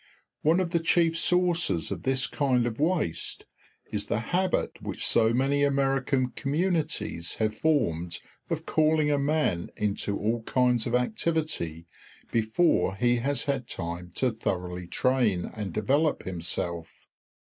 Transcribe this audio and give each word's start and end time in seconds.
One 0.41 0.59
of 0.59 0.71
the 0.71 0.79
chief 0.79 1.15
sources 1.15 1.91
of 1.91 2.01
this 2.01 2.25
kind 2.25 2.65
of 2.65 2.79
waste 2.79 3.45
is 3.91 4.07
the 4.07 4.19
habit 4.33 4.81
which 4.81 5.05
so 5.05 5.31
many 5.31 5.63
American 5.63 6.31
communities 6.31 7.35
have 7.35 7.53
formed 7.53 8.17
of 8.49 8.65
calling 8.65 9.11
a 9.11 9.19
man 9.19 9.69
into 9.77 10.17
all 10.17 10.41
kinds 10.41 10.87
of 10.87 10.95
activity 10.95 11.85
before 12.31 12.95
he 12.95 13.17
has 13.17 13.43
had 13.43 13.67
time 13.67 14.09
to 14.15 14.31
thoroughly 14.31 14.87
train 14.87 15.45
and 15.45 15.71
develop 15.71 16.23
himself. 16.23 17.05